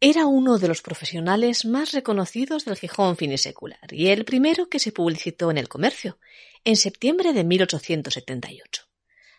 Era 0.00 0.26
uno 0.26 0.58
de 0.58 0.68
los 0.68 0.82
profesionales 0.82 1.64
más 1.64 1.92
reconocidos 1.92 2.66
del 2.66 2.76
Gijón 2.76 3.16
finisecular 3.16 3.90
y 3.90 4.08
el 4.08 4.26
primero 4.26 4.68
que 4.68 4.78
se 4.78 4.92
publicitó 4.92 5.50
en 5.50 5.56
el 5.56 5.68
comercio, 5.68 6.18
en 6.64 6.76
septiembre 6.76 7.32
de 7.32 7.44
1878. 7.44 8.82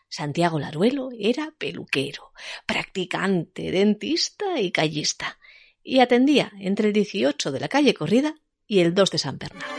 Santiago 0.10 0.58
Laruelo 0.58 1.10
era 1.20 1.54
peluquero, 1.60 2.32
practicante, 2.66 3.72
dentista 3.72 4.60
y 4.60 4.72
callista, 4.72 5.38
y 5.84 6.00
atendía 6.00 6.52
entre 6.60 6.88
el 6.88 6.94
18 6.94 7.52
de 7.52 7.60
la 7.60 7.68
calle 7.68 7.94
Corrida 7.94 8.34
y 8.66 8.80
el 8.80 8.96
2 8.96 9.12
de 9.12 9.18
San 9.20 9.38
Bernardo. 9.38 9.76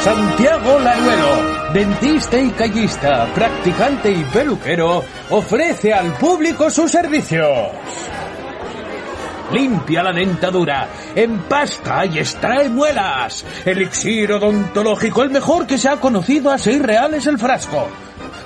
Santiago 0.00 0.78
Laruelo, 0.78 1.72
dentista 1.74 2.40
y 2.40 2.50
callista, 2.52 3.30
practicante 3.34 4.10
y 4.10 4.24
peluquero, 4.24 5.04
ofrece 5.28 5.92
al 5.92 6.16
público 6.16 6.70
sus 6.70 6.90
servicios 6.90 7.72
limpia 9.52 10.02
la 10.02 10.12
dentadura, 10.12 10.88
empasta 11.14 12.06
y 12.06 12.18
extrae 12.18 12.68
muelas. 12.68 13.44
Elixir 13.64 14.32
odontológico, 14.32 15.22
el 15.22 15.30
mejor 15.30 15.66
que 15.66 15.78
se 15.78 15.88
ha 15.88 15.96
conocido 15.96 16.50
a 16.50 16.58
seis 16.58 16.80
reales 16.80 17.26
el 17.26 17.38
frasco. 17.38 17.88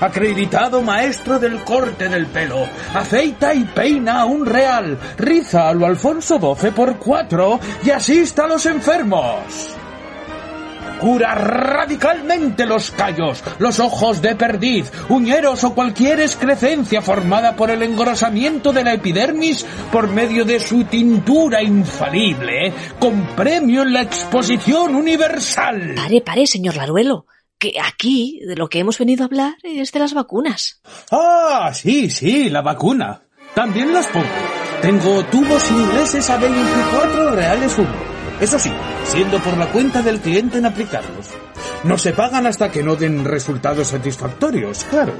Acreditado 0.00 0.82
maestro 0.82 1.38
del 1.38 1.62
corte 1.62 2.08
del 2.08 2.26
pelo. 2.26 2.66
Aceita 2.94 3.54
y 3.54 3.64
peina 3.64 4.20
a 4.20 4.24
un 4.24 4.44
real. 4.44 4.98
Riza 5.16 5.68
a 5.68 5.74
lo 5.74 5.86
Alfonso 5.86 6.38
XII 6.38 6.70
por 6.72 6.96
cuatro 6.96 7.60
y 7.84 7.90
asista 7.90 8.44
a 8.44 8.48
los 8.48 8.66
enfermos 8.66 9.76
cura 11.04 11.34
radicalmente 11.34 12.64
los 12.64 12.90
callos, 12.90 13.44
los 13.58 13.78
ojos 13.78 14.22
de 14.22 14.34
perdiz, 14.34 14.90
uñeros 15.10 15.62
o 15.62 15.74
cualquier 15.74 16.18
excrecencia 16.20 17.02
formada 17.02 17.54
por 17.56 17.70
el 17.70 17.82
engrosamiento 17.82 18.72
de 18.72 18.84
la 18.84 18.94
epidermis 18.94 19.66
por 19.92 20.08
medio 20.08 20.46
de 20.46 20.58
su 20.58 20.84
tintura 20.84 21.62
infalible, 21.62 22.72
con 22.98 23.26
premio 23.36 23.82
en 23.82 23.92
la 23.92 24.00
exposición 24.00 24.94
universal. 24.94 25.92
Pare, 25.94 26.22
pare, 26.22 26.46
señor 26.46 26.76
Laruelo 26.76 27.26
que 27.58 27.74
aquí 27.82 28.40
de 28.46 28.56
lo 28.56 28.68
que 28.68 28.78
hemos 28.78 28.98
venido 28.98 29.24
a 29.24 29.26
hablar 29.26 29.54
es 29.62 29.92
de 29.92 29.98
las 29.98 30.14
vacunas. 30.14 30.80
Ah, 31.10 31.70
sí, 31.74 32.08
sí, 32.08 32.48
la 32.48 32.62
vacuna. 32.62 33.22
También 33.54 33.92
las 33.92 34.06
pongo. 34.06 34.26
Tengo 34.80 35.22
tubos 35.26 35.70
ingleses 35.70 36.30
a 36.30 36.38
24 36.38 37.30
reales 37.32 37.78
uno. 37.78 38.13
Eso 38.40 38.58
sí, 38.58 38.72
siendo 39.04 39.38
por 39.38 39.56
la 39.56 39.66
cuenta 39.66 40.02
del 40.02 40.20
cliente 40.20 40.58
en 40.58 40.66
aplicarlos. 40.66 41.28
No 41.84 41.98
se 41.98 42.12
pagan 42.12 42.46
hasta 42.46 42.70
que 42.70 42.82
no 42.82 42.96
den 42.96 43.24
resultados 43.24 43.88
satisfactorios, 43.88 44.84
claro. 44.84 45.14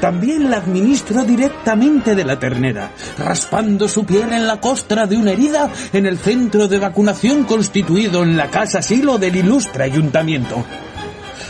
También 0.00 0.50
la 0.50 0.58
administro 0.58 1.24
directamente 1.24 2.14
de 2.14 2.24
la 2.24 2.38
ternera, 2.38 2.90
raspando 3.18 3.88
su 3.88 4.04
piel 4.04 4.32
en 4.32 4.46
la 4.46 4.60
costra 4.60 5.06
de 5.06 5.16
una 5.16 5.32
herida 5.32 5.70
en 5.92 6.06
el 6.06 6.18
centro 6.18 6.68
de 6.68 6.78
vacunación 6.78 7.44
constituido 7.44 8.22
en 8.22 8.36
la 8.36 8.50
casa 8.50 8.82
silo 8.82 9.16
del 9.18 9.36
ilustre 9.36 9.84
ayuntamiento. 9.84 10.64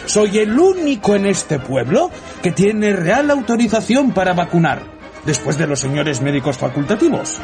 Soy 0.07 0.39
el 0.39 0.59
único 0.59 1.17
en 1.17 1.27
este 1.27 1.59
pueblo 1.59 2.11
que 2.43 2.53
tiene 2.53 2.93
real 2.93 3.31
autorización 3.31 4.13
para 4.13 4.35
vacunar, 4.35 4.94
después 5.27 5.59
de 5.59 5.67
los 5.67 5.81
señores 5.81 6.21
médicos 6.21 6.57
facultativos. 6.57 7.39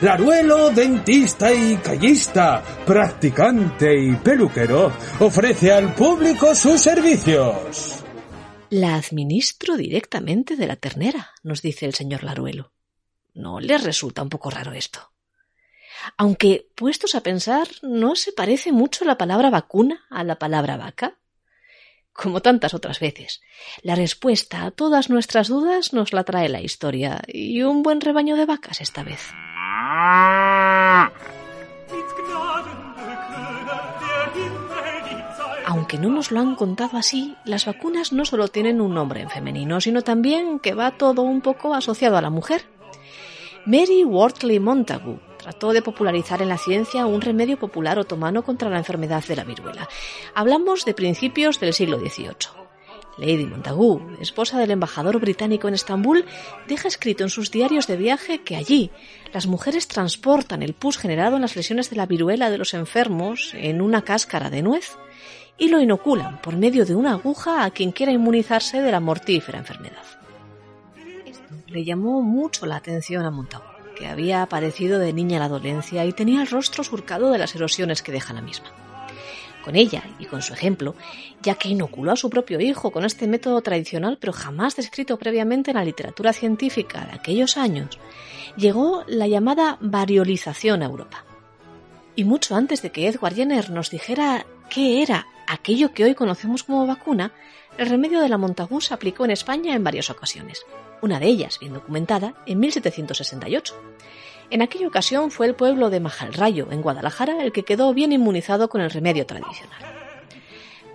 Laruelo, 0.00 0.70
dentista 0.70 1.52
y 1.52 1.76
callista, 1.76 2.62
practicante 2.86 3.98
y 3.98 4.16
peluquero, 4.16 4.92
ofrece 5.18 5.72
al 5.72 5.94
público 5.94 6.54
sus 6.54 6.80
servicios. 6.80 8.04
La 8.70 8.94
administro 8.94 9.76
directamente 9.76 10.56
de 10.56 10.66
la 10.66 10.76
ternera, 10.76 11.30
nos 11.42 11.60
dice 11.60 11.86
el 11.86 11.94
señor 11.94 12.22
Laruelo. 12.22 12.72
¿No 13.34 13.60
les 13.60 13.82
resulta 13.82 14.22
un 14.22 14.28
poco 14.28 14.50
raro 14.50 14.72
esto? 14.72 15.10
Aunque, 16.16 16.70
puestos 16.74 17.14
a 17.14 17.22
pensar, 17.22 17.68
¿no 17.82 18.16
se 18.16 18.32
parece 18.32 18.72
mucho 18.72 19.04
la 19.04 19.18
palabra 19.18 19.50
vacuna 19.50 20.06
a 20.10 20.24
la 20.24 20.38
palabra 20.38 20.76
vaca? 20.76 21.18
Como 22.20 22.42
tantas 22.42 22.74
otras 22.74 23.00
veces, 23.00 23.40
la 23.82 23.94
respuesta 23.94 24.64
a 24.64 24.70
todas 24.70 25.08
nuestras 25.08 25.48
dudas 25.48 25.94
nos 25.94 26.12
la 26.12 26.22
trae 26.24 26.50
la 26.50 26.60
historia, 26.60 27.22
y 27.26 27.62
un 27.62 27.82
buen 27.82 28.02
rebaño 28.02 28.36
de 28.36 28.44
vacas 28.44 28.82
esta 28.82 29.02
vez. 29.02 29.32
Aunque 35.64 35.96
no 35.98 36.10
nos 36.10 36.30
lo 36.30 36.40
han 36.40 36.56
contado 36.56 36.98
así, 36.98 37.36
las 37.46 37.64
vacunas 37.64 38.12
no 38.12 38.26
solo 38.26 38.48
tienen 38.48 38.82
un 38.82 38.92
nombre 38.92 39.22
en 39.22 39.30
femenino, 39.30 39.80
sino 39.80 40.02
también 40.02 40.58
que 40.58 40.74
va 40.74 40.98
todo 40.98 41.22
un 41.22 41.40
poco 41.40 41.72
asociado 41.72 42.18
a 42.18 42.22
la 42.22 42.28
mujer. 42.28 42.66
Mary 43.64 44.04
Wortley 44.04 44.60
Montagu 44.60 45.20
trató 45.50 45.72
de 45.72 45.82
popularizar 45.82 46.42
en 46.42 46.48
la 46.48 46.58
ciencia 46.58 47.06
un 47.06 47.20
remedio 47.20 47.58
popular 47.58 47.98
otomano 47.98 48.44
contra 48.44 48.70
la 48.70 48.78
enfermedad 48.78 49.24
de 49.24 49.34
la 49.34 49.42
viruela. 49.42 49.88
Hablamos 50.32 50.84
de 50.84 50.94
principios 50.94 51.58
del 51.58 51.72
siglo 51.72 51.98
XVIII. 51.98 52.60
Lady 53.18 53.46
Montagu, 53.46 54.00
esposa 54.20 54.60
del 54.60 54.70
embajador 54.70 55.18
británico 55.18 55.66
en 55.66 55.74
Estambul, 55.74 56.24
deja 56.68 56.86
escrito 56.86 57.24
en 57.24 57.30
sus 57.30 57.50
diarios 57.50 57.88
de 57.88 57.96
viaje 57.96 58.42
que 58.42 58.54
allí 58.54 58.92
las 59.32 59.48
mujeres 59.48 59.88
transportan 59.88 60.62
el 60.62 60.72
pus 60.72 60.96
generado 60.96 61.34
en 61.34 61.42
las 61.42 61.56
lesiones 61.56 61.90
de 61.90 61.96
la 61.96 62.06
viruela 62.06 62.48
de 62.48 62.58
los 62.58 62.72
enfermos 62.72 63.50
en 63.54 63.80
una 63.80 64.02
cáscara 64.02 64.50
de 64.50 64.62
nuez 64.62 64.96
y 65.58 65.68
lo 65.68 65.80
inoculan 65.80 66.40
por 66.42 66.56
medio 66.56 66.84
de 66.84 66.94
una 66.94 67.14
aguja 67.14 67.64
a 67.64 67.70
quien 67.72 67.90
quiera 67.90 68.12
inmunizarse 68.12 68.80
de 68.80 68.92
la 68.92 69.00
mortífera 69.00 69.58
enfermedad. 69.58 70.04
Esto 71.26 71.54
le 71.66 71.84
llamó 71.84 72.22
mucho 72.22 72.66
la 72.66 72.76
atención 72.76 73.24
a 73.24 73.32
Montagu, 73.32 73.79
había 74.06 74.42
aparecido 74.42 74.98
de 74.98 75.12
niña 75.12 75.38
la 75.38 75.48
dolencia 75.48 76.04
y 76.04 76.12
tenía 76.12 76.42
el 76.42 76.48
rostro 76.48 76.84
surcado 76.84 77.30
de 77.30 77.38
las 77.38 77.54
erosiones 77.54 78.02
que 78.02 78.12
deja 78.12 78.34
la 78.34 78.42
misma 78.42 78.72
con 79.60 79.76
ella 79.76 80.02
y 80.18 80.26
con 80.26 80.42
su 80.42 80.52
ejemplo, 80.52 80.94
ya 81.42 81.54
que 81.54 81.68
inoculó 81.68 82.12
a 82.12 82.16
su 82.16 82.30
propio 82.30 82.60
hijo 82.60 82.90
con 82.90 83.04
este 83.04 83.26
método 83.26 83.60
tradicional 83.62 84.18
pero 84.20 84.32
jamás 84.32 84.76
descrito 84.76 85.18
previamente 85.18 85.70
en 85.70 85.76
la 85.76 85.84
literatura 85.84 86.32
científica 86.32 87.06
de 87.06 87.12
aquellos 87.12 87.56
años, 87.56 87.98
llegó 88.56 89.04
la 89.06 89.28
llamada 89.28 89.78
variolización 89.80 90.82
a 90.82 90.86
Europa. 90.86 91.24
Y 92.16 92.24
mucho 92.24 92.56
antes 92.56 92.82
de 92.82 92.90
que 92.90 93.06
Edward 93.06 93.34
Jenner 93.34 93.70
nos 93.70 93.90
dijera 93.90 94.46
qué 94.68 95.02
era 95.02 95.26
aquello 95.46 95.92
que 95.92 96.04
hoy 96.04 96.14
conocemos 96.14 96.64
como 96.64 96.86
vacuna, 96.86 97.32
el 97.78 97.88
remedio 97.88 98.20
de 98.20 98.28
la 98.28 98.38
Montagu 98.38 98.80
se 98.80 98.94
aplicó 98.94 99.24
en 99.24 99.30
España 99.30 99.74
en 99.74 99.84
varias 99.84 100.10
ocasiones, 100.10 100.66
una 101.02 101.20
de 101.20 101.26
ellas 101.26 101.58
bien 101.58 101.72
documentada 101.72 102.34
en 102.46 102.60
1768 102.60 103.74
en 104.50 104.62
aquella 104.62 104.88
ocasión 104.88 105.30
fue 105.30 105.46
el 105.46 105.54
pueblo 105.54 105.90
de 105.90 106.00
Majalrayo, 106.00 106.72
en 106.72 106.82
Guadalajara, 106.82 107.44
el 107.44 107.52
que 107.52 107.62
quedó 107.62 107.94
bien 107.94 108.12
inmunizado 108.12 108.68
con 108.68 108.80
el 108.80 108.90
remedio 108.90 109.24
tradicional. 109.24 109.78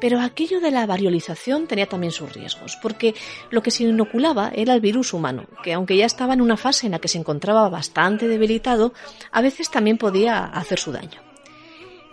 Pero 0.01 0.19
aquello 0.19 0.59
de 0.59 0.71
la 0.71 0.85
variolización 0.85 1.65
tenía 1.65 1.87
también 1.87 2.11
sus 2.11 2.33
riesgos, 2.33 2.77
porque 2.81 3.15
lo 3.49 3.63
que 3.63 3.71
se 3.71 3.85
inoculaba 3.85 4.51
era 4.53 4.73
el 4.73 4.81
virus 4.81 5.13
humano, 5.13 5.45
que 5.63 5.71
aunque 5.71 5.95
ya 5.95 6.05
estaba 6.05 6.33
en 6.33 6.41
una 6.41 6.57
fase 6.57 6.85
en 6.85 6.91
la 6.91 6.99
que 6.99 7.07
se 7.07 7.17
encontraba 7.17 7.69
bastante 7.69 8.27
debilitado, 8.27 8.93
a 9.31 9.41
veces 9.41 9.71
también 9.71 9.97
podía 9.97 10.43
hacer 10.43 10.77
su 10.77 10.91
daño. 10.91 11.21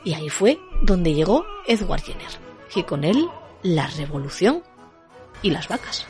Y 0.04 0.14
ahí 0.14 0.28
fue 0.28 0.60
donde 0.82 1.12
llegó 1.12 1.44
Edward 1.66 2.02
Jenner, 2.02 2.30
y 2.72 2.84
con 2.84 3.02
él 3.02 3.28
la 3.64 3.88
revolución 3.88 4.62
y 5.42 5.50
las 5.50 5.66
vacas. 5.66 6.06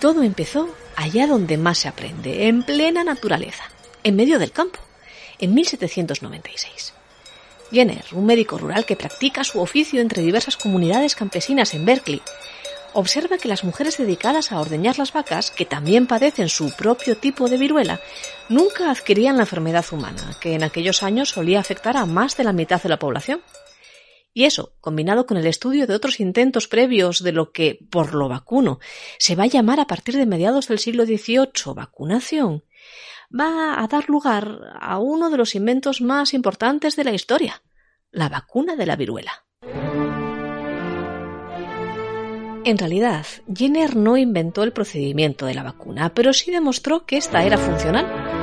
Todo 0.00 0.22
empezó 0.22 0.68
allá 0.94 1.26
donde 1.26 1.56
más 1.56 1.78
se 1.78 1.88
aprende, 1.88 2.48
en 2.48 2.62
plena 2.62 3.04
naturaleza, 3.04 3.64
en 4.02 4.16
medio 4.16 4.38
del 4.38 4.52
campo, 4.52 4.78
en 5.38 5.54
1796. 5.54 6.92
Jenner, 7.70 8.04
un 8.12 8.26
médico 8.26 8.58
rural 8.58 8.84
que 8.84 8.96
practica 8.96 9.42
su 9.42 9.60
oficio 9.60 10.00
entre 10.00 10.22
diversas 10.22 10.56
comunidades 10.56 11.14
campesinas 11.14 11.74
en 11.74 11.84
Berkeley, 11.84 12.22
observa 12.92 13.38
que 13.38 13.48
las 13.48 13.64
mujeres 13.64 13.98
dedicadas 13.98 14.52
a 14.52 14.60
ordeñar 14.60 14.98
las 14.98 15.12
vacas, 15.12 15.50
que 15.50 15.66
también 15.66 16.06
padecen 16.06 16.48
su 16.48 16.74
propio 16.74 17.16
tipo 17.16 17.48
de 17.48 17.58
viruela, 17.58 18.00
nunca 18.48 18.90
adquirían 18.90 19.36
la 19.36 19.42
enfermedad 19.42 19.84
humana, 19.90 20.36
que 20.40 20.54
en 20.54 20.62
aquellos 20.62 21.02
años 21.02 21.30
solía 21.30 21.60
afectar 21.60 21.96
a 21.96 22.06
más 22.06 22.36
de 22.36 22.44
la 22.44 22.52
mitad 22.52 22.82
de 22.82 22.88
la 22.88 22.98
población. 22.98 23.40
Y 24.36 24.44
eso, 24.44 24.74
combinado 24.82 25.24
con 25.24 25.38
el 25.38 25.46
estudio 25.46 25.86
de 25.86 25.94
otros 25.94 26.20
intentos 26.20 26.68
previos 26.68 27.22
de 27.22 27.32
lo 27.32 27.52
que, 27.52 27.78
por 27.90 28.14
lo 28.14 28.28
vacuno, 28.28 28.80
se 29.18 29.34
va 29.34 29.44
a 29.44 29.46
llamar 29.46 29.80
a 29.80 29.86
partir 29.86 30.14
de 30.14 30.26
mediados 30.26 30.68
del 30.68 30.78
siglo 30.78 31.06
XVIII 31.06 31.72
vacunación, 31.74 32.62
va 33.32 33.82
a 33.82 33.86
dar 33.86 34.10
lugar 34.10 34.76
a 34.78 34.98
uno 34.98 35.30
de 35.30 35.38
los 35.38 35.54
inventos 35.54 36.02
más 36.02 36.34
importantes 36.34 36.96
de 36.96 37.04
la 37.04 37.12
historia, 37.12 37.62
la 38.10 38.28
vacuna 38.28 38.76
de 38.76 38.84
la 38.84 38.96
viruela. 38.96 39.46
En 42.66 42.76
realidad, 42.76 43.24
Jenner 43.50 43.96
no 43.96 44.18
inventó 44.18 44.64
el 44.64 44.72
procedimiento 44.74 45.46
de 45.46 45.54
la 45.54 45.62
vacuna, 45.62 46.12
pero 46.12 46.34
sí 46.34 46.50
demostró 46.50 47.06
que 47.06 47.16
esta 47.16 47.42
era 47.42 47.56
funcional. 47.56 48.35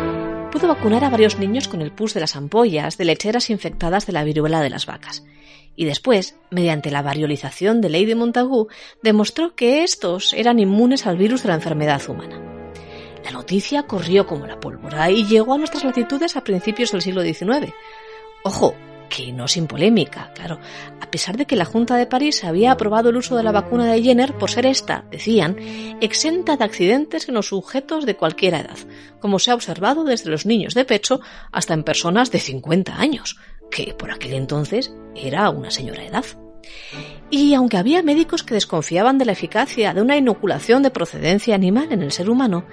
Pudo 0.53 0.67
vacunar 0.67 1.03
a 1.03 1.09
varios 1.09 1.39
niños 1.39 1.67
con 1.67 1.81
el 1.81 1.91
pus 1.91 2.13
de 2.13 2.19
las 2.19 2.35
ampollas 2.35 2.99
de 2.99 3.05
lecheras 3.05 3.49
infectadas 3.49 4.05
de 4.05 4.13
la 4.13 4.23
viruela 4.23 4.61
de 4.61 4.69
las 4.69 4.85
vacas 4.85 5.25
y 5.75 5.85
después, 5.85 6.35
mediante 6.51 6.91
la 6.91 7.01
variolización 7.01 7.81
de 7.81 7.89
de 7.89 8.13
Montagu, 8.13 8.67
demostró 9.01 9.55
que 9.55 9.83
estos 9.83 10.31
eran 10.33 10.59
inmunes 10.59 11.07
al 11.07 11.17
virus 11.17 11.41
de 11.41 11.49
la 11.49 11.55
enfermedad 11.55 12.07
humana. 12.07 12.39
La 13.23 13.31
noticia 13.31 13.87
corrió 13.87 14.27
como 14.27 14.45
la 14.45 14.59
pólvora 14.59 15.09
y 15.09 15.25
llegó 15.25 15.55
a 15.55 15.57
nuestras 15.57 15.85
latitudes 15.85 16.35
a 16.35 16.43
principios 16.43 16.91
del 16.91 17.01
siglo 17.01 17.23
XIX. 17.23 17.73
Ojo, 18.43 18.75
que 19.13 19.31
no 19.31 19.47
sin 19.47 19.67
polémica, 19.67 20.31
claro, 20.33 20.59
a 20.99 21.11
pesar 21.11 21.37
de 21.37 21.45
que 21.45 21.55
la 21.55 21.65
Junta 21.65 21.97
de 21.97 22.07
París 22.07 22.43
había 22.43 22.71
aprobado 22.71 23.09
el 23.09 23.17
uso 23.17 23.37
de 23.37 23.43
la 23.43 23.51
vacuna 23.51 23.85
de 23.85 24.01
Jenner 24.01 24.35
por 24.39 24.49
ser 24.49 24.65
esta, 24.65 25.05
decían, 25.11 25.55
exenta 26.01 26.57
de 26.57 26.63
accidentes 26.63 27.29
en 27.29 27.35
los 27.35 27.49
sujetos 27.49 28.07
de 28.07 28.15
cualquier 28.15 28.55
edad, 28.55 28.77
como 29.19 29.37
se 29.37 29.51
ha 29.51 29.53
observado 29.53 30.03
desde 30.03 30.31
los 30.31 30.47
niños 30.47 30.73
de 30.73 30.83
pecho 30.83 31.21
hasta 31.51 31.75
en 31.75 31.83
personas 31.83 32.31
de 32.31 32.39
50 32.39 32.99
años, 32.99 33.37
que 33.69 33.93
por 33.93 34.09
aquel 34.09 34.33
entonces 34.33 34.91
era 35.13 35.47
una 35.51 35.69
señora 35.69 36.03
edad. 36.03 36.25
Y 37.29 37.53
aunque 37.53 37.77
había 37.77 38.01
médicos 38.01 38.41
que 38.41 38.55
desconfiaban 38.55 39.19
de 39.19 39.25
la 39.25 39.33
eficacia 39.33 39.93
de 39.93 40.01
una 40.01 40.17
inoculación 40.17 40.81
de 40.81 40.89
procedencia 40.89 41.53
animal 41.53 41.91
en 41.91 42.01
el 42.01 42.11
ser 42.11 42.31
humano, 42.31 42.65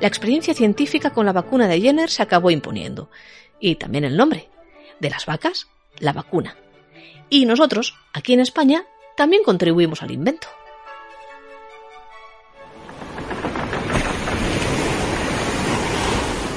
la 0.00 0.08
experiencia 0.08 0.52
científica 0.52 1.14
con 1.14 1.24
la 1.24 1.32
vacuna 1.32 1.66
de 1.68 1.80
Jenner 1.80 2.10
se 2.10 2.22
acabó 2.22 2.50
imponiendo. 2.50 3.08
Y 3.58 3.76
también 3.76 4.04
el 4.04 4.18
nombre. 4.18 4.50
De 5.00 5.10
las 5.10 5.26
vacas 5.26 5.68
la 5.98 6.12
vacuna. 6.12 6.56
Y 7.28 7.46
nosotros, 7.46 7.94
aquí 8.12 8.32
en 8.32 8.40
España, 8.40 8.84
también 9.16 9.42
contribuimos 9.42 10.02
al 10.02 10.10
invento. 10.10 10.48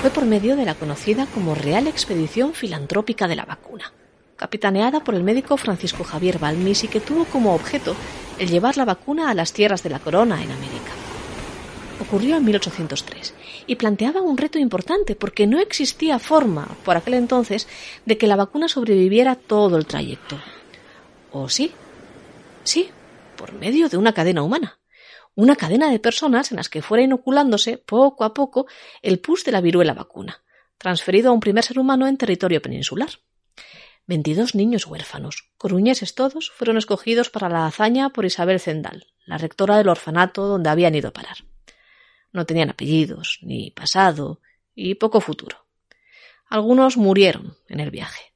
Fue 0.01 0.11
por 0.11 0.25
medio 0.25 0.55
de 0.55 0.65
la 0.65 0.75
conocida 0.75 1.25
como 1.33 1.55
Real 1.55 1.87
Expedición 1.87 2.53
Filantrópica 2.53 3.27
de 3.27 3.35
la 3.35 3.43
Vacuna, 3.43 3.91
capitaneada 4.37 5.01
por 5.01 5.13
el 5.13 5.23
médico 5.23 5.57
Francisco 5.57 6.05
Javier 6.05 6.39
Balmis 6.39 6.85
y 6.85 6.87
que 6.87 7.01
tuvo 7.01 7.25
como 7.25 7.53
objeto 7.53 7.95
el 8.37 8.49
llevar 8.49 8.77
la 8.77 8.85
vacuna 8.85 9.29
a 9.29 9.33
las 9.33 9.51
tierras 9.51 9.83
de 9.83 9.89
la 9.89 9.99
corona 9.99 10.41
en 10.41 10.51
América. 10.51 10.98
Ocurrió 11.99 12.37
en 12.37 12.45
1803 12.45 13.33
y 13.67 13.75
planteaba 13.75 14.21
un 14.21 14.37
reto 14.37 14.57
importante 14.57 15.15
porque 15.15 15.47
no 15.47 15.59
existía 15.59 16.17
forma, 16.17 16.67
por 16.85 16.95
aquel 16.95 17.15
entonces, 17.15 17.67
de 18.05 18.17
que 18.17 18.27
la 18.27 18.37
vacuna 18.37 18.69
sobreviviera 18.69 19.35
todo 19.35 19.77
el 19.77 19.85
trayecto. 19.85 20.39
¿O 21.31 21.49
sí? 21.49 21.71
Sí, 22.63 22.89
por 23.35 23.53
medio 23.53 23.89
de 23.89 23.97
una 23.97 24.13
cadena 24.13 24.43
humana. 24.43 24.79
Una 25.35 25.55
cadena 25.55 25.91
de 25.91 25.99
personas 25.99 26.51
en 26.51 26.57
las 26.57 26.69
que 26.69 26.81
fuera 26.81 27.03
inoculándose 27.03 27.77
poco 27.77 28.23
a 28.23 28.33
poco 28.33 28.67
el 29.01 29.19
pus 29.19 29.43
de 29.43 29.51
la 29.51 29.61
viruela 29.61 29.93
vacuna, 29.93 30.41
transferido 30.77 31.29
a 31.29 31.33
un 31.33 31.39
primer 31.39 31.63
ser 31.63 31.79
humano 31.79 32.07
en 32.07 32.17
territorio 32.17 32.61
peninsular. 32.61 33.09
Veintidós 34.07 34.55
niños 34.55 34.87
huérfanos, 34.87 35.51
coruñeses 35.57 36.15
todos, 36.15 36.49
fueron 36.49 36.77
escogidos 36.77 37.29
para 37.29 37.49
la 37.49 37.67
hazaña 37.67 38.09
por 38.09 38.25
Isabel 38.25 38.59
Zendal, 38.59 39.05
la 39.25 39.37
rectora 39.37 39.77
del 39.77 39.89
orfanato 39.89 40.47
donde 40.47 40.69
habían 40.69 40.95
ido 40.95 41.09
a 41.09 41.13
parar. 41.13 41.48
No 42.31 42.45
tenían 42.45 42.69
apellidos, 42.69 43.39
ni 43.41 43.71
pasado, 43.71 44.41
y 44.75 44.95
poco 44.95 45.21
futuro. 45.21 45.65
Algunos 46.47 46.97
murieron 46.97 47.57
en 47.67 47.79
el 47.79 47.91
viaje. 47.91 48.33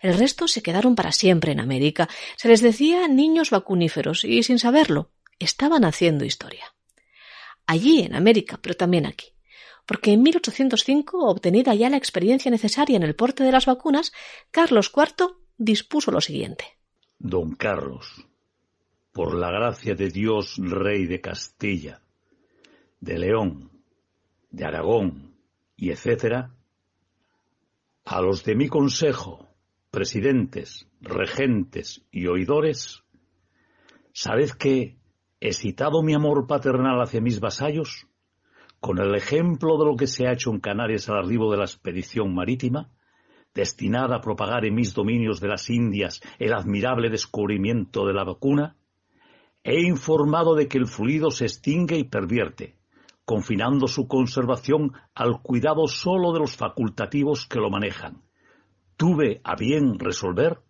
El 0.00 0.16
resto 0.16 0.46
se 0.48 0.62
quedaron 0.62 0.94
para 0.94 1.12
siempre 1.12 1.52
en 1.52 1.60
América. 1.60 2.08
Se 2.36 2.48
les 2.48 2.62
decía 2.62 3.08
niños 3.08 3.50
vacuníferos 3.50 4.24
y, 4.24 4.42
sin 4.42 4.58
saberlo, 4.58 5.10
estaban 5.38 5.84
haciendo 5.84 6.24
historia. 6.24 6.74
Allí, 7.66 8.02
en 8.02 8.14
América, 8.14 8.58
pero 8.62 8.76
también 8.76 9.06
aquí. 9.06 9.32
Porque 9.86 10.12
en 10.12 10.22
1805, 10.22 11.28
obtenida 11.28 11.74
ya 11.74 11.90
la 11.90 11.96
experiencia 11.96 12.50
necesaria 12.50 12.96
en 12.96 13.02
el 13.02 13.14
porte 13.16 13.42
de 13.42 13.52
las 13.52 13.66
vacunas, 13.66 14.12
Carlos 14.50 14.92
IV 14.94 15.36
dispuso 15.56 16.10
lo 16.10 16.20
siguiente. 16.20 16.78
Don 17.18 17.54
Carlos, 17.56 18.26
por 19.12 19.34
la 19.34 19.50
gracia 19.50 19.94
de 19.94 20.10
Dios, 20.10 20.56
Rey 20.58 21.06
de 21.06 21.20
Castilla, 21.20 22.02
de 23.00 23.18
León, 23.18 23.70
de 24.50 24.64
Aragón 24.64 25.34
y 25.76 25.90
etcétera, 25.90 26.54
a 28.04 28.20
los 28.20 28.44
de 28.44 28.56
mi 28.56 28.68
consejo, 28.68 29.46
presidentes, 29.90 30.88
regentes 31.00 32.04
y 32.10 32.26
oidores, 32.26 33.02
sabed 34.12 34.50
que, 34.50 34.96
excitado 35.40 36.02
mi 36.02 36.14
amor 36.14 36.46
paternal 36.46 37.00
hacia 37.00 37.20
mis 37.20 37.38
vasallos, 37.38 38.06
con 38.80 38.98
el 38.98 39.14
ejemplo 39.14 39.76
de 39.78 39.84
lo 39.84 39.96
que 39.96 40.06
se 40.06 40.26
ha 40.26 40.32
hecho 40.32 40.50
en 40.50 40.60
Canarias 40.60 41.08
al 41.08 41.18
arribo 41.18 41.50
de 41.50 41.58
la 41.58 41.64
expedición 41.64 42.34
marítima, 42.34 42.90
destinada 43.54 44.16
a 44.16 44.20
propagar 44.20 44.64
en 44.64 44.74
mis 44.74 44.94
dominios 44.94 45.40
de 45.40 45.48
las 45.48 45.68
Indias 45.68 46.20
el 46.38 46.52
admirable 46.54 47.10
descubrimiento 47.10 48.06
de 48.06 48.14
la 48.14 48.24
vacuna, 48.24 48.76
he 49.64 49.80
informado 49.82 50.54
de 50.54 50.68
que 50.68 50.78
el 50.78 50.86
fluido 50.86 51.30
se 51.30 51.44
extingue 51.44 51.98
y 51.98 52.04
pervierte, 52.04 52.77
confinando 53.28 53.88
su 53.88 54.08
conservación 54.08 54.94
al 55.14 55.42
cuidado 55.42 55.86
sólo 55.86 56.32
de 56.32 56.38
los 56.38 56.56
facultativos 56.56 57.46
que 57.46 57.58
lo 57.58 57.68
manejan. 57.68 58.22
Tuve 58.96 59.42
a 59.44 59.54
bien 59.54 59.98
resolver 59.98 60.62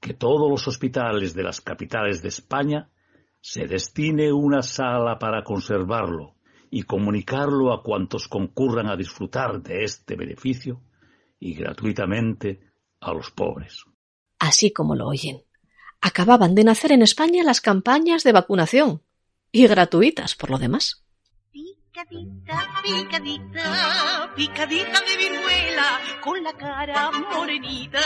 que 0.00 0.14
todos 0.14 0.50
los 0.50 0.66
hospitales 0.66 1.34
de 1.34 1.44
las 1.44 1.60
capitales 1.60 2.20
de 2.20 2.30
España 2.30 2.90
se 3.40 3.68
destine 3.68 4.32
una 4.32 4.60
sala 4.62 5.20
para 5.20 5.44
conservarlo 5.44 6.34
y 6.68 6.82
comunicarlo 6.82 7.72
a 7.72 7.84
cuantos 7.84 8.26
concurran 8.26 8.88
a 8.88 8.96
disfrutar 8.96 9.62
de 9.62 9.84
este 9.84 10.16
beneficio 10.16 10.82
y 11.38 11.54
gratuitamente 11.54 12.72
a 12.98 13.12
los 13.12 13.30
pobres. 13.30 13.84
Así 14.40 14.72
como 14.72 14.96
lo 14.96 15.06
oyen. 15.06 15.44
Acababan 16.00 16.56
de 16.56 16.64
nacer 16.64 16.90
en 16.90 17.02
España 17.02 17.44
las 17.44 17.60
campañas 17.60 18.24
de 18.24 18.32
vacunación 18.32 19.02
y 19.52 19.66
gratuitas 19.66 20.34
por 20.34 20.50
lo 20.50 20.58
demás. 20.58 21.04
Picadita, 21.50 22.68
picadita, 22.82 24.32
picadita 24.36 25.00
de 25.00 25.16
viruela, 25.16 26.00
con 26.22 26.42
la 26.42 26.52
cara 26.52 27.10
morenita, 27.10 28.00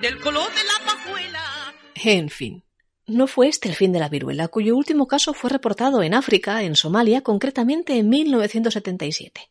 del 0.00 0.18
color 0.20 0.48
de 0.48 0.64
la 0.64 0.86
pajuela. 0.86 1.74
En 1.94 2.30
fin, 2.30 2.64
no 3.06 3.26
fue 3.26 3.48
este 3.48 3.68
el 3.68 3.74
fin 3.74 3.92
de 3.92 3.98
la 3.98 4.08
viruela, 4.08 4.48
cuyo 4.48 4.76
último 4.76 5.06
caso 5.06 5.34
fue 5.34 5.50
reportado 5.50 6.02
en 6.02 6.14
África, 6.14 6.62
en 6.62 6.76
Somalia, 6.76 7.22
concretamente 7.22 7.98
en 7.98 8.08
1977. 8.08 9.50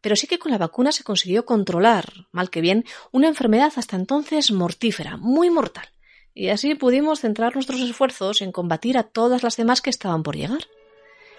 Pero 0.00 0.16
sí 0.16 0.26
que 0.26 0.38
con 0.38 0.52
la 0.52 0.58
vacuna 0.58 0.92
se 0.92 1.04
consiguió 1.04 1.44
controlar, 1.44 2.06
mal 2.32 2.50
que 2.50 2.60
bien, 2.60 2.84
una 3.10 3.28
enfermedad 3.28 3.72
hasta 3.76 3.96
entonces 3.96 4.50
mortífera, 4.52 5.16
muy 5.16 5.48
mortal, 5.48 5.86
y 6.34 6.48
así 6.48 6.74
pudimos 6.74 7.20
centrar 7.20 7.54
nuestros 7.54 7.80
esfuerzos 7.80 8.42
en 8.42 8.52
combatir 8.52 8.96
a 8.96 9.02
todas 9.02 9.42
las 9.42 9.56
demás 9.56 9.80
que 9.80 9.90
estaban 9.90 10.22
por 10.22 10.36
llegar. 10.36 10.68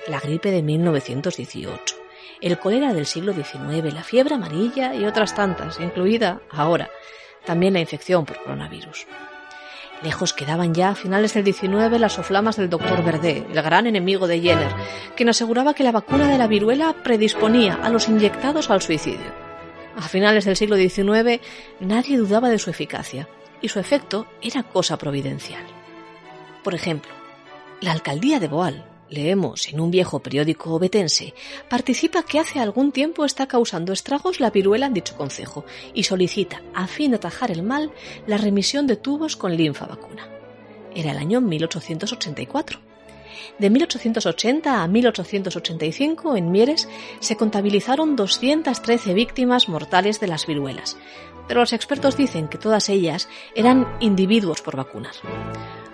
La 0.07 0.19
gripe 0.19 0.51
de 0.51 0.61
1918, 0.61 1.95
el 2.41 2.59
cólera 2.59 2.93
del 2.93 3.05
siglo 3.05 3.33
XIX, 3.33 3.93
la 3.93 4.03
fiebre 4.03 4.35
amarilla 4.35 4.93
y 4.93 5.05
otras 5.05 5.33
tantas, 5.33 5.79
incluida, 5.79 6.41
ahora, 6.49 6.89
también 7.45 7.73
la 7.73 7.79
infección 7.79 8.25
por 8.25 8.41
coronavirus. 8.43 9.07
Lejos 10.03 10.33
quedaban 10.33 10.73
ya 10.73 10.89
a 10.89 10.95
finales 10.95 11.33
del 11.33 11.45
XIX 11.45 11.97
las 11.97 12.13
soflamas 12.13 12.57
del 12.57 12.69
doctor 12.69 13.03
Verdé, 13.03 13.45
el 13.49 13.61
gran 13.61 13.87
enemigo 13.87 14.27
de 14.27 14.41
Jenner, 14.41 14.71
quien 15.15 15.29
aseguraba 15.29 15.73
que 15.73 15.83
la 15.83 15.93
vacuna 15.93 16.27
de 16.27 16.37
la 16.37 16.47
viruela 16.47 16.93
predisponía 17.03 17.75
a 17.75 17.89
los 17.89 18.09
inyectados 18.09 18.69
al 18.69 18.81
suicidio. 18.81 19.31
A 19.95 20.01
finales 20.01 20.43
del 20.43 20.57
siglo 20.57 20.75
XIX 20.75 21.39
nadie 21.79 22.17
dudaba 22.17 22.49
de 22.49 22.59
su 22.59 22.69
eficacia 22.69 23.29
y 23.63 23.69
su 23.69 23.79
efecto 23.79 24.27
era 24.43 24.61
cosa 24.61 24.97
providencial. 24.97 25.63
Por 26.63 26.75
ejemplo, 26.75 27.11
la 27.81 27.93
alcaldía 27.93 28.39
de 28.39 28.47
Boal, 28.47 28.85
leemos 29.09 29.67
en 29.69 29.79
un 29.79 29.89
viejo 29.89 30.19
periódico 30.19 30.73
obetense, 30.73 31.33
participa 31.69 32.23
que 32.23 32.39
hace 32.39 32.59
algún 32.59 32.91
tiempo 32.91 33.25
está 33.25 33.47
causando 33.47 33.93
estragos 33.93 34.39
la 34.39 34.51
viruela 34.51 34.85
en 34.85 34.93
dicho 34.93 35.15
concejo 35.15 35.65
y 35.93 36.03
solicita, 36.03 36.61
a 36.75 36.87
fin 36.87 37.11
de 37.11 37.17
atajar 37.17 37.51
el 37.51 37.63
mal, 37.63 37.91
la 38.27 38.37
remisión 38.37 38.85
de 38.85 38.97
tubos 38.97 39.35
con 39.35 39.55
linfa 39.55 39.85
vacuna. 39.85 40.27
Era 40.93 41.11
el 41.11 41.17
año 41.17 41.41
1884. 41.41 42.79
De 43.59 43.69
1880 43.69 44.83
a 44.83 44.87
1885 44.87 46.35
en 46.35 46.51
Mieres 46.51 46.89
se 47.19 47.35
contabilizaron 47.35 48.15
213 48.15 49.13
víctimas 49.13 49.69
mortales 49.69 50.19
de 50.19 50.27
las 50.27 50.47
viruelas, 50.47 50.97
pero 51.47 51.61
los 51.61 51.73
expertos 51.73 52.17
dicen 52.17 52.47
que 52.47 52.57
todas 52.57 52.89
ellas 52.89 53.29
eran 53.55 53.87
individuos 53.99 54.61
por 54.61 54.75
vacunar. 54.75 55.13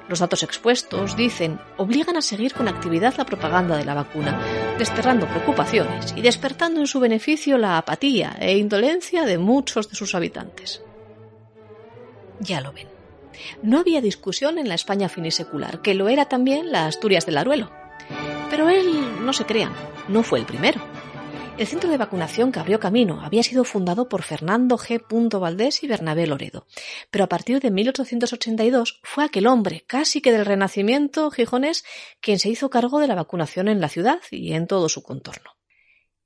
Los 0.09 0.19
datos 0.19 0.41
expuestos, 0.41 1.15
dicen, 1.15 1.59
obligan 1.77 2.17
a 2.17 2.23
seguir 2.23 2.53
con 2.53 2.67
actividad 2.67 3.13
la 3.17 3.25
propaganda 3.25 3.77
de 3.77 3.85
la 3.85 3.93
vacuna, 3.93 4.41
desterrando 4.79 5.27
preocupaciones 5.27 6.15
y 6.17 6.21
despertando 6.21 6.79
en 6.79 6.87
su 6.87 6.99
beneficio 6.99 7.59
la 7.59 7.77
apatía 7.77 8.35
e 8.39 8.57
indolencia 8.57 9.25
de 9.25 9.37
muchos 9.37 9.87
de 9.87 9.95
sus 9.95 10.15
habitantes. 10.15 10.81
Ya 12.39 12.59
lo 12.59 12.71
ven. 12.71 12.87
No 13.61 13.79
había 13.79 14.01
discusión 14.01 14.57
en 14.57 14.67
la 14.67 14.75
España 14.75 15.09
finisecular, 15.09 15.81
que 15.81 15.93
lo 15.93 16.09
era 16.09 16.25
también 16.25 16.71
la 16.71 16.87
Asturias 16.87 17.27
del 17.27 17.37
Aruelo. 17.37 17.71
Pero 18.49 18.67
él, 18.69 19.23
no 19.23 19.31
se 19.33 19.45
crean, 19.45 19.73
no 20.07 20.23
fue 20.23 20.39
el 20.39 20.45
primero. 20.45 20.81
El 21.59 21.67
centro 21.67 21.89
de 21.89 21.97
vacunación 21.97 22.53
que 22.53 22.59
abrió 22.61 22.79
camino 22.79 23.19
había 23.21 23.43
sido 23.43 23.65
fundado 23.65 24.07
por 24.07 24.23
Fernando 24.23 24.77
G. 24.77 25.03
Valdés 25.41 25.83
y 25.83 25.89
Bernabé 25.89 26.25
Loredo, 26.25 26.65
pero 27.11 27.25
a 27.25 27.27
partir 27.27 27.59
de 27.59 27.69
1882 27.69 29.01
fue 29.03 29.25
aquel 29.25 29.45
hombre, 29.45 29.83
casi 29.85 30.21
que 30.21 30.31
del 30.31 30.45
Renacimiento 30.45 31.29
gijonés, 31.31 31.83
quien 32.21 32.39
se 32.39 32.47
hizo 32.47 32.69
cargo 32.69 32.99
de 32.99 33.07
la 33.07 33.15
vacunación 33.15 33.67
en 33.67 33.81
la 33.81 33.89
ciudad 33.89 34.21
y 34.31 34.53
en 34.53 34.67
todo 34.67 34.87
su 34.87 35.03
contorno. 35.03 35.57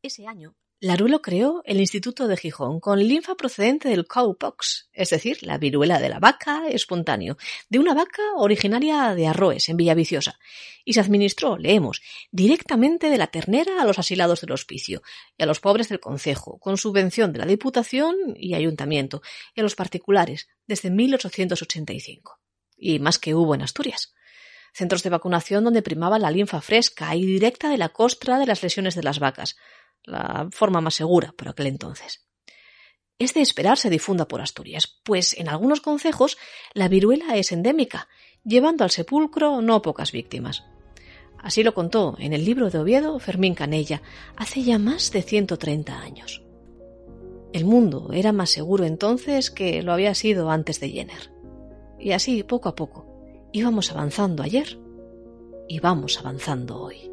Ese 0.03 0.27
año, 0.27 0.55
Laruelo 0.83 1.21
creó 1.21 1.61
el 1.63 1.79
Instituto 1.79 2.27
de 2.27 2.35
Gijón 2.35 2.81
con 2.81 2.99
linfa 2.99 3.35
procedente 3.35 3.87
del 3.87 4.05
cowpox, 4.05 4.89
es 4.91 5.11
decir, 5.11 5.37
la 5.41 5.57
viruela 5.57 5.97
de 5.97 6.09
la 6.09 6.19
vaca 6.19 6.67
espontáneo, 6.67 7.37
de 7.69 7.79
una 7.79 7.93
vaca 7.93 8.21
originaria 8.35 9.15
de 9.15 9.25
Arroes, 9.25 9.69
en 9.69 9.77
Villaviciosa, 9.77 10.37
y 10.83 10.91
se 10.91 10.99
administró, 10.99 11.57
leemos, 11.57 12.01
directamente 12.31 13.09
de 13.09 13.17
la 13.17 13.27
ternera 13.27 13.81
a 13.81 13.85
los 13.85 13.97
asilados 13.97 14.41
del 14.41 14.51
hospicio 14.51 15.03
y 15.37 15.43
a 15.43 15.45
los 15.45 15.61
pobres 15.61 15.87
del 15.87 16.01
concejo, 16.01 16.59
con 16.59 16.75
subvención 16.75 17.31
de 17.31 17.39
la 17.39 17.45
Diputación 17.45 18.17
y 18.35 18.53
Ayuntamiento, 18.53 19.21
y 19.55 19.61
a 19.61 19.63
los 19.63 19.75
particulares, 19.75 20.49
desde 20.67 20.91
1885. 20.91 22.41
Y 22.75 22.99
más 22.99 23.19
que 23.19 23.35
hubo 23.35 23.55
en 23.55 23.61
Asturias 23.61 24.13
centros 24.75 25.03
de 25.03 25.11
vacunación 25.11 25.63
donde 25.63 25.83
primaba 25.83 26.17
la 26.17 26.31
linfa 26.31 26.59
fresca 26.59 27.15
y 27.15 27.23
directa 27.23 27.69
de 27.69 27.77
la 27.77 27.89
costra 27.89 28.39
de 28.39 28.47
las 28.47 28.63
lesiones 28.63 28.95
de 28.95 29.03
las 29.03 29.19
vacas, 29.19 29.55
la 30.03 30.48
forma 30.51 30.81
más 30.81 30.95
segura 30.95 31.33
por 31.38 31.50
aquel 31.50 31.67
entonces. 31.67 32.27
Es 33.19 33.33
de 33.33 33.41
esperar 33.41 33.77
se 33.77 33.89
difunda 33.89 34.27
por 34.27 34.41
Asturias, 34.41 35.00
pues 35.03 35.38
en 35.38 35.48
algunos 35.48 35.81
concejos 35.81 36.38
la 36.74 36.88
viruela 36.88 37.38
es 37.38 37.51
endémica, 37.51 38.07
llevando 38.43 38.83
al 38.83 38.91
sepulcro 38.91 39.62
no 39.62 39.81
pocas 39.81 40.12
víctimas. 40.12 40.63
Así 41.39 41.63
lo 41.63 41.74
contó 41.74 42.15
en 42.19 42.33
el 42.33 42.45
libro 42.45 42.69
de 42.69 42.79
Oviedo 42.79 43.17
Fermín 43.19 43.53
Canella 43.53 44.01
hace 44.36 44.63
ya 44.63 44.79
más 44.79 45.12
de 45.12 45.22
130 45.22 46.00
años. 46.00 46.41
El 47.53 47.65
mundo 47.65 48.10
era 48.13 48.31
más 48.31 48.50
seguro 48.50 48.83
entonces 48.86 49.51
que 49.51 49.83
lo 49.83 49.93
había 49.93 50.15
sido 50.15 50.50
antes 50.50 50.79
de 50.79 50.89
Jenner. 50.89 51.31
Y 52.00 52.12
así, 52.13 52.43
poco 52.43 52.69
a 52.69 52.75
poco, 52.75 53.24
íbamos 53.51 53.91
avanzando 53.91 54.41
ayer 54.41 54.79
y 55.69 55.79
vamos 55.79 56.17
avanzando 56.17 56.81
hoy. 56.81 57.12